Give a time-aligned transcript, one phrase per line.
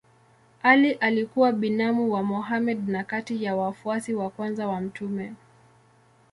[0.63, 5.33] Ali alikuwa binamu wa Mohammed na kati ya wafuasi wa kwanza wa mtume.